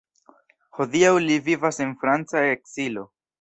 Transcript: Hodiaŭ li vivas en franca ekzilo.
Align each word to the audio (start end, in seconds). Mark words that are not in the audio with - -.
Hodiaŭ 0.77 1.11
li 1.25 1.35
vivas 1.49 1.79
en 1.87 1.93
franca 2.05 2.43
ekzilo. 2.55 3.07